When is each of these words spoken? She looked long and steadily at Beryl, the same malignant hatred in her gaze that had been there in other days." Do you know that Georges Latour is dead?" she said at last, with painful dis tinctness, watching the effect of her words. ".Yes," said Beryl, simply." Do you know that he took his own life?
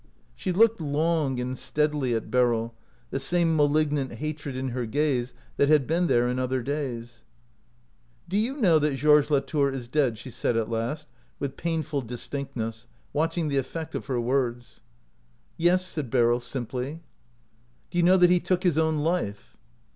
She 0.35 0.51
looked 0.51 0.81
long 0.81 1.39
and 1.39 1.55
steadily 1.55 2.15
at 2.15 2.31
Beryl, 2.31 2.73
the 3.11 3.19
same 3.19 3.55
malignant 3.55 4.13
hatred 4.13 4.55
in 4.55 4.69
her 4.69 4.87
gaze 4.87 5.35
that 5.57 5.69
had 5.69 5.85
been 5.85 6.07
there 6.07 6.27
in 6.27 6.39
other 6.39 6.63
days." 6.63 7.23
Do 8.27 8.35
you 8.35 8.57
know 8.57 8.79
that 8.79 8.95
Georges 8.95 9.29
Latour 9.29 9.69
is 9.69 9.87
dead?" 9.87 10.17
she 10.17 10.31
said 10.31 10.57
at 10.57 10.71
last, 10.71 11.07
with 11.37 11.55
painful 11.55 12.01
dis 12.01 12.27
tinctness, 12.27 12.87
watching 13.13 13.47
the 13.47 13.57
effect 13.57 13.93
of 13.93 14.07
her 14.07 14.19
words. 14.19 14.81
".Yes," 15.55 15.85
said 15.85 16.09
Beryl, 16.09 16.39
simply." 16.39 17.01
Do 17.91 17.99
you 17.99 18.03
know 18.03 18.17
that 18.17 18.31
he 18.31 18.39
took 18.39 18.63
his 18.63 18.79
own 18.79 18.97
life? 18.97 19.55